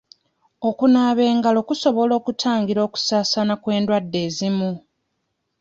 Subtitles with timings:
[0.67, 4.71] Okunaaba engalo kusobola okutangira okusaasaana kw'endwadde ezimu.